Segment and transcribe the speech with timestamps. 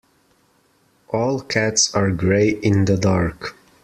[1.09, 3.55] All cats are grey in the dark.